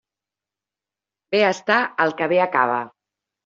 [1.37, 2.83] Bé està el que bé acaba.